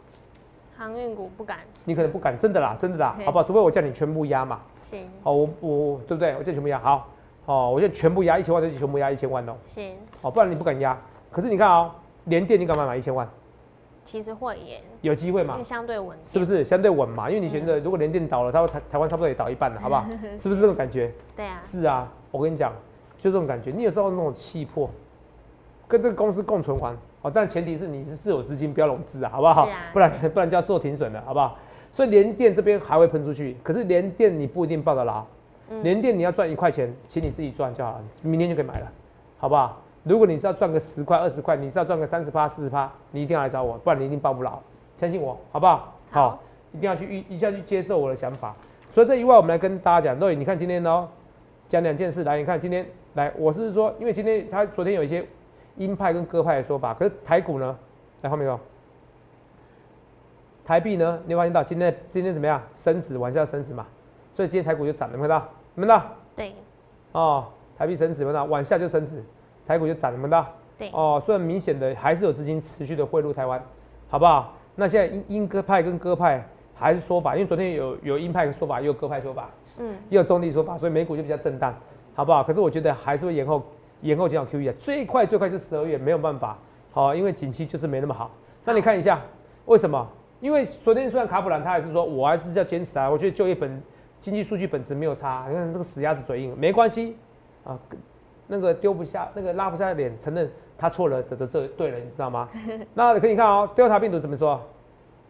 [0.78, 1.58] 航运股不敢。
[1.84, 3.44] 你可能不敢，真的啦，真的啦，好不好？
[3.44, 4.60] 除非我叫你全部压嘛。
[4.80, 5.06] 行。
[5.22, 6.34] 哦，我我对不对？
[6.38, 7.08] 我叫全部压，好，
[7.46, 9.56] 哦，我叫全部压一千万，就全部压一千万哦。
[9.66, 9.96] 行。
[10.22, 10.96] 哦，不然你不敢压。
[11.30, 13.28] 可是你看啊，连电你敢不敢买一千万？
[14.04, 15.54] 其实会耶，有机会嘛？
[15.54, 17.28] 因为相对稳，是不是相对稳嘛？
[17.28, 20.04] 因为你觉得如果连电倒了，它台台湾差不多也倒一半了，好不好？
[20.36, 21.12] 是不是这种感觉？
[21.36, 21.60] 对啊。
[21.62, 22.72] 是啊，我跟你讲，
[23.18, 23.70] 就这种感觉。
[23.70, 24.90] 你有时候那种气魄，
[25.86, 29.68] 跟这个公司共存亡哦，但前提是你是自有资金，不要融资啊，好不好？
[29.92, 31.56] 不然不然就要做停损的，好不好？
[31.92, 35.24] 所以连电这边还会喷出去，可是连电你不一定抱得牢。
[35.82, 38.92] 连电你要赚一块钱，请你自己赚就好了，明天就可以买了，
[39.38, 39.80] 好不好？
[40.02, 44.58] 如果你是要赚个十块二十块，你是要赚个三十趴四十趴，你一定要来找我，不然你一定抱不牢。
[44.98, 45.94] 相信我，好不好？
[46.10, 46.38] 好，
[46.72, 48.54] 一定要去一一下去接受我的想法。
[48.90, 51.08] 所以这一外，我们来跟大家讲，对，你看今天哦，
[51.68, 55.24] 讲两件事来，你看今天来，我是说，因为今天他昨天有一些
[55.76, 57.78] 鹰派跟鸽派的说法，可是台股呢，
[58.22, 58.58] 来后面有，
[60.64, 62.60] 台币呢，你发现到今天今天怎么样？
[62.74, 63.86] 升值，往下升值嘛，
[64.34, 65.48] 所以今天台股就涨了，看到？
[65.80, 66.04] 看到？
[66.36, 66.54] 对。
[67.12, 68.44] 哦，台币升值，看到？
[68.44, 69.22] 往下就升值。
[69.66, 73.62] 台股就涨了么大，对哦，虽然明显的还是有资金持续的汇入台湾，
[74.08, 74.52] 好不好？
[74.74, 81.72] 那现在鹰鹰鸽派跟鸽派还是说法，因为昨天有有鹰派的说法，也有鸽派说法，嗯，也有中立说法，所以美股就比较震荡，
[82.16, 82.42] 好不好？
[82.42, 83.62] 可是我觉得还是会延后
[84.00, 86.58] 延后减少 QE 啊，最快最快就十二月，没有办法，
[86.90, 88.28] 好，因为景气就是没那么好。
[88.64, 89.20] 那你看一下
[89.66, 90.04] 为什么？
[90.40, 93.80] 因为昨天虽然卡普兰他还是说我还是要坚持啊，我觉得就业本
[94.20, 97.16] 经济数据本质没有差，你看这个死鸭子嘴硬，没关系
[97.64, 97.78] 啊。
[98.52, 102.48] 那个丢不下，那个拉不下脸，承认他错了，这这这对了，你知道吗？
[102.94, 104.60] 那可以看哦，Delta 病毒怎么说？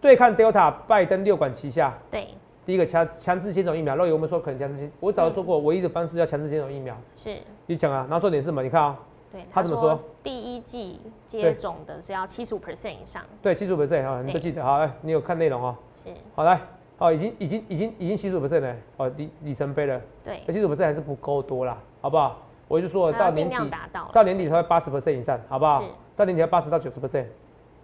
[0.00, 1.92] 对抗 Delta，拜登六管齐下。
[2.10, 2.28] 对，
[2.64, 6.96] 第一个强强制接种疫苗，若有我们说可能强制接，我早就说过，唯一的方式要强制接种疫苗。
[7.14, 8.62] 是，你讲啊，然后重点是什么？
[8.62, 8.98] 你看啊，
[9.30, 10.00] 对，他怎么说？
[10.22, 13.22] 第一季接种的是要七十五 percent 以上。
[13.42, 15.76] 对，七十五 percent 啊，你都记得好，哎，你有看内容哦。
[15.94, 16.08] 是。
[16.34, 16.58] 好来，
[17.00, 20.00] 哦，已经已经已经已经七十五 percent 了，哦里里程碑了。
[20.22, 20.42] 对。
[20.46, 22.38] 七十五 percent 还是不够多啦，好不好？
[22.68, 23.56] 我就说到年底，
[23.90, 25.82] 到到年底才会八十 percent 以上，好不好？
[26.14, 27.24] 到年底要八十到九十 percent。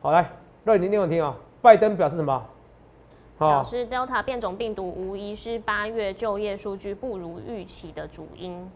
[0.00, 0.30] 好来，
[0.64, 2.46] 肉你听我听啊，拜登表示什么？
[3.38, 8.70] 表示 Delta 变种病毒无疑是八月就业数据不如预期的主因。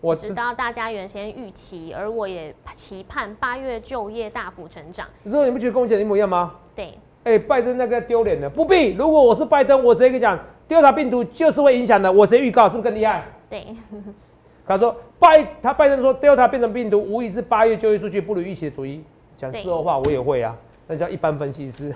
[0.00, 5.06] 我知道大家原先预期，而我也期盼八月就业大幅成长。
[5.22, 6.54] 你说你不觉得跟我讲的一模一样吗？
[6.74, 6.98] 对。
[7.24, 8.94] 哎，拜登那个丢脸的，不必。
[8.94, 13.24] 如果我是拜登，我直接跟你讲，Delta 病毒就是会影响的，我直接预告，是不是更厉害？
[13.48, 13.66] 对。
[14.66, 19.04] 他说拜他拜登说 Delta 变成病毒无疑是八月就业数据不如预期的主因。
[19.36, 20.56] 讲事后话我也会啊，
[20.86, 21.92] 那叫一般分析师。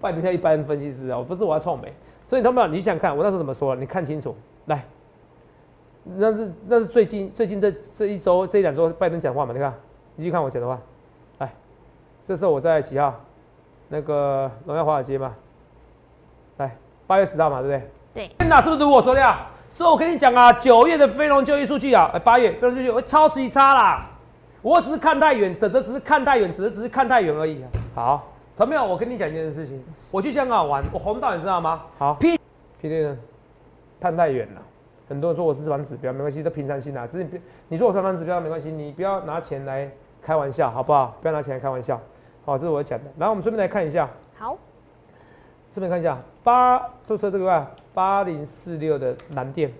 [0.00, 1.92] 拜登叫一般分析师啊，我不是我要臭美，
[2.26, 3.76] 所以他们你想看我那时候怎么说？
[3.76, 4.34] 你看清楚，
[4.66, 4.84] 来，
[6.16, 9.52] 那是那是最近最近这这一周这一两周拜登讲话嘛？
[9.52, 9.72] 你看，
[10.16, 10.80] 你去看我讲的话，
[11.38, 11.52] 来，
[12.26, 13.20] 这时候我在几号？
[13.92, 15.34] 那个荣耀华尔街嘛，
[16.56, 16.74] 来，
[17.06, 17.90] 八月十号嘛，对不对？
[18.14, 18.28] 对。
[18.38, 19.46] 天哪，是不是如我说的呀？
[19.70, 24.08] 所以我跟你讲啊，九月的非农就业数据啊，八月非农就业会超级差啦。
[24.62, 27.62] 我只是看太远，只只只是看太远，只是只是看太远而已。
[27.94, 28.28] 好。
[28.56, 31.82] 朋友，我跟你讲一件事情，我去香港玩，我红到你知道吗？
[31.98, 32.38] 好，P
[32.80, 33.16] P 呢，
[34.00, 34.62] 看太远了。
[35.06, 37.06] 很多人说我是反指标，没关系，都平常心啦。
[37.06, 39.90] 只是你，你说我是反指标没关系，你不要拿钱来
[40.22, 41.14] 开玩笑，好不好？
[41.20, 42.00] 不要拿钱来开玩笑。
[42.44, 43.04] 好，这是我讲的。
[43.18, 44.58] 然后我们顺便来看一下，好，
[45.72, 49.72] 顺便看一下八，就是这个八零四六的蓝电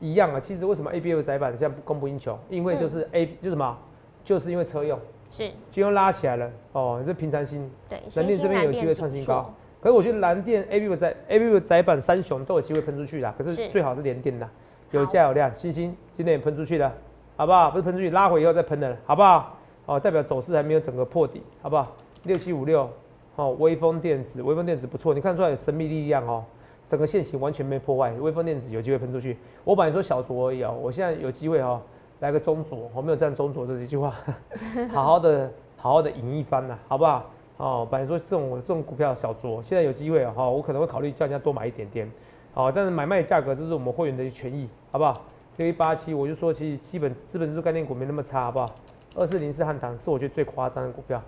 [0.00, 0.40] 一样啊。
[0.40, 2.38] 其实为什么 A B F 窄板现在供不应求？
[2.48, 3.76] 因为就是 A 就什么，
[4.24, 4.98] 就是因为车用。
[5.30, 7.70] 是，就用拉起来了哦，这平常心。
[7.88, 9.52] 对，蓝电这边有机会创新高。
[9.80, 14.48] 可是我觉得蓝电 A B U 在 A B U 窄板三雄都有机会喷出去的，可是最好是连电的，
[14.92, 15.54] 有价有量。
[15.54, 16.90] 星星今天也喷出去了，
[17.36, 17.70] 好不好？
[17.70, 19.58] 不是喷出去，拉回以后再喷的，好不好？
[19.86, 21.92] 哦，代表走势还没有整个破底，好不好？
[22.24, 22.88] 六七五六，
[23.36, 26.44] 哦，微风电子，微风电子不错，你看出来有神秘力量哦，
[26.88, 29.36] 整个线型完全没破坏，微风电子有机会喷出去。
[29.64, 31.80] 我本来说小酌而已哦，我现在有机会哦。
[32.20, 34.14] 来个中左，我没有站中左这几句话，
[34.94, 37.28] 好好的好好的赢一番呐，好不好？
[37.58, 42.10] 哦，本来说这种这种股票小酌，现在有机会哈，我可能会考虑叫人家多买一点点，
[42.54, 45.12] 好，但是买卖价格这是我们会员的权益，好不好？
[45.56, 48.74] 六一八七，我就说其实基本资本指数概念股没那么差，好不好？
[49.14, 51.22] 二四零四汉唐是我觉得最夸张的股票，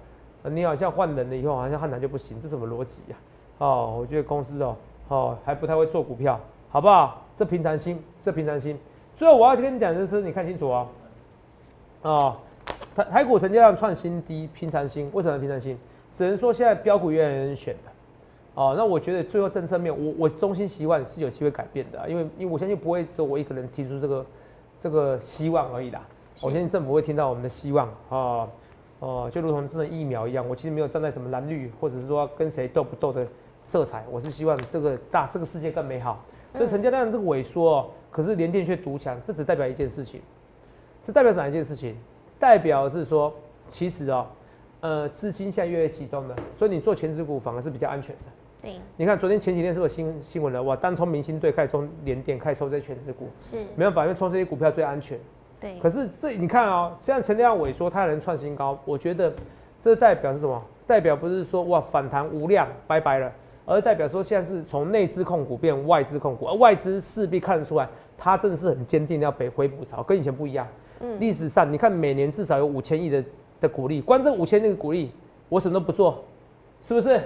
[0.45, 3.17] 你好像换人了以后，好像汉唐就不行，这什么逻辑呀？
[3.59, 4.77] 哦，我觉得公司哦
[5.09, 7.23] 哦还不太会做股票，好不好？
[7.35, 8.79] 这平常心，这平常心。
[9.15, 10.89] 最后我要跟你讲的是，你看清楚哦，
[12.03, 12.37] 哦，
[12.95, 15.11] 台台股成交量创新低，平常心。
[15.13, 15.79] 为什么平常心？
[16.13, 17.93] 只能说现在标股越来越难选了。
[18.55, 24.27] 哦，那我觉得最后政策面，我我衷心希望是有机会改变的，因为因为我相信不会只有我一个人提出这个
[24.81, 26.01] 这个希望而已啦。
[26.43, 28.49] 我相信政府会听到我们的希望啊，
[28.99, 33.27] 哦，就如同这种疫苗一样，我其实没有站在什么蓝绿或者是说跟谁斗不斗的
[33.65, 36.25] 色彩，我是希望这个大这个世界更美好。
[36.55, 37.91] 所以成交量这个萎缩。
[38.09, 40.23] 可是联电却独强，这只代表一件事情，
[41.05, 41.95] 这代表哪一件事情？
[42.39, 43.31] 代表是说，
[43.69, 44.27] 其实哦，
[44.81, 48.23] 呃，资金现在越来越集中了，所以你做全职股反而是比较安全的。
[48.63, 50.63] 对，你看昨天前几天是不是新新闻了？
[50.63, 55.19] 哇，单冲明星队，开始冲联电，开始抽这些全职股，是没办法，因为冲这些股票最安全。
[55.61, 55.79] 对。
[55.79, 59.33] 可是这你看哦，现在成交量萎缩，它能创新高，我觉得
[59.83, 60.63] 这代表是什么？
[60.87, 63.33] 代表不是说哇反弹无量，拜拜了，
[63.65, 67.89] 而代表说现在是从内资控股变外资控股，而外资势必看得出来。
[68.19, 70.67] 它真的是很坚定要北回补潮，跟以前不一样。
[71.01, 73.23] 嗯，历史上你看每年至少有五千亿的
[73.61, 75.11] 的股利，光这五千亿的股利，
[75.49, 76.25] 我什么都不做，
[76.87, 77.21] 是不是？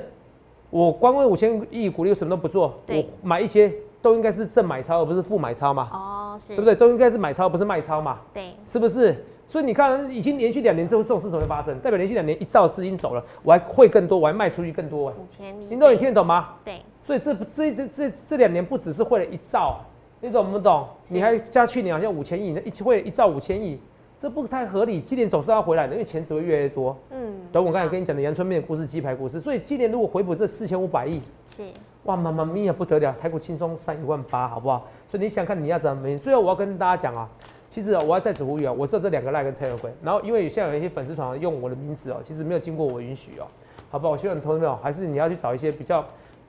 [0.71, 5.89] 我光为五千亿股利，我什么都不做，我买一些都应该是正买超，而不是负买超嘛。
[5.93, 6.75] 哦，是，对不对？
[6.75, 8.19] 都应该是买超，不是卖超嘛。
[8.33, 9.25] 对，是不是？
[9.49, 11.77] 所以你看，已经连续两年之后，这种事怎么会发生？
[11.81, 15.11] 代表连续两年一兆资金走了，我还会更多，我还卖出去更多。
[15.11, 16.51] 五千亿，林总，你听得懂吗？
[16.65, 16.81] 对。
[17.03, 19.81] 所以这不这这这这两年不只是汇了一兆。
[20.21, 20.87] 你懂不懂？
[21.09, 23.81] 你还加去年好像五千亿，那一会一兆五千亿，
[24.21, 25.01] 这不太合理。
[25.01, 26.97] 今年总是要回来的，因为钱只会越来越多。
[27.11, 31.65] 嗯，等我刚才跟你讲的阳春面的故事、鸡排故事，所以今年如果回补这四千五百亿，是
[32.05, 34.87] 哇，妈妈咪呀不得了，台股轻松上一万八，好不好？
[35.11, 36.19] 所以你想看你要怎么？
[36.19, 37.29] 最后我要跟大家讲啊，
[37.71, 43.47] 其实我要再次呼吁啊，我知道这两个赖跟 Telegram，然后因为现在有一些粉丝团用我的名字哦，其实没有经过我允许哦，
[43.91, 44.13] 好不好？
[44.13, 46.05] 我希望你投资没有，还是你要去找一些比较，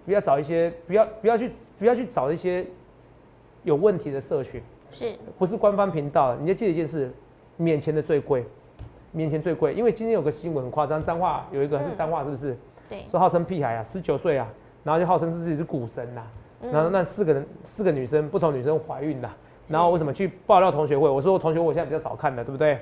[0.06, 2.65] 不要找一些，不要不要去不要去找一些。
[3.63, 6.36] 有问题的社群，是不是官方频道？
[6.38, 7.12] 你要记得一件事，
[7.58, 8.43] 免钱的最贵，
[9.12, 9.71] 免钱最贵。
[9.76, 12.58] 因为今天有个新闻很夸张，脏话有一个是脏话，是不是？
[12.89, 14.47] 对，说号称屁孩啊，十九岁啊，
[14.84, 16.24] 然后就号称是自己是股神呐，
[16.71, 19.32] 然后那四个人四个女生不同女生怀孕了，
[19.67, 21.10] 然后为什么去爆料同学会？
[21.10, 22.78] 我说同学会我现在比较少看的，对不对？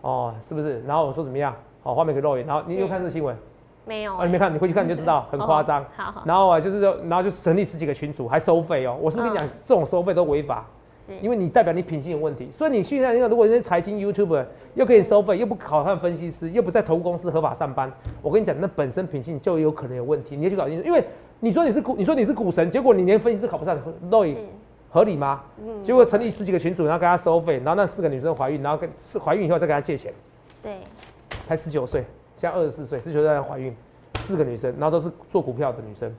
[0.00, 0.80] 哦，是不是？
[0.86, 1.54] 然后我说怎么样？
[1.82, 2.46] 好，画面可以露眼。
[2.46, 3.36] 然后你有看这新闻？
[3.84, 4.16] 没有。
[4.16, 5.84] 啊，你没看，你回去看你就知道， 很夸张。
[5.96, 6.22] 好好。
[6.24, 8.96] 然后啊，就是说，然后就成立十几个群组，还收费哦。
[9.00, 10.66] 我是跟你讲，这种收费都违法，
[11.06, 12.50] 是因为你代表你品性有问题。
[12.52, 20.36] 所以你现在那个，如果那些财经 YouTube 又给你收费，又不考上分析师，又不在投资公司合法上班，我跟你讲，那本身品性就有可能有问题。
[20.36, 21.02] 你要去搞清楚，因为
[21.40, 23.76] 你说你是股，你说你是股神，结果你连分析师考不上，
[24.10, 24.36] 露影。
[24.92, 25.42] 合理吗？
[25.64, 25.82] 嗯。
[25.82, 28.90] 结果成立十几个群组，然后跟他收费，然后那四个女生怀孕，然后跟
[29.24, 30.12] 怀孕以后再跟他借钱。
[30.62, 30.78] 对。
[31.46, 32.04] 才十九岁，
[32.36, 33.74] 现在二十四岁，十九岁怀孕，
[34.16, 36.12] 四个女生，然后都是做股票的女生，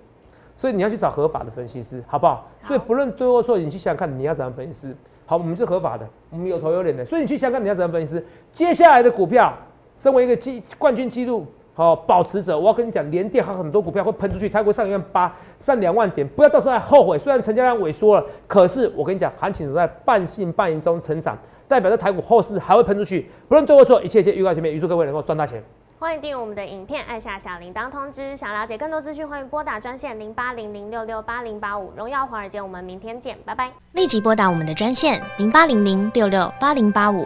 [0.58, 2.50] 所以你要去找合法的分析师，好不好？
[2.64, 4.96] 所以不论对或错，你去想想看你要怎样分析师。
[5.26, 8.26] 好，我们是合法的，我们有头有脸的，所以你去想想看你要怎样分析师。
[8.54, 9.54] 接下来的股票，
[9.98, 11.46] 身为一个季冠军纪录
[11.82, 17.18] 好保持者，我要跟你讲，连电还有很多股票会喷出去，它会上一万八，上两万点，不要到时候还后悔。
[17.18, 21.38] 虽然成交量萎缩了，可是我跟你讲，行情都在半信半疑中成长。
[21.68, 25.64] 代表着台股后市还会喷出去，不论对或错，一切一切预告前面，预祝各位能够赚大钱。
[25.98, 28.36] 欢迎订阅我们的影片，按下小铃铛通知。
[28.36, 31.94] 想了解更多资讯，欢迎拨打专线零八零零六六八零八五。
[31.96, 33.72] 荣耀华尔街，我们明天见，拜拜。
[33.94, 37.26] 立即拨打我们的专线零八零零六六八零八五